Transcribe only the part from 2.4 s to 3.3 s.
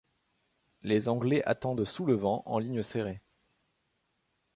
en ligne serrée.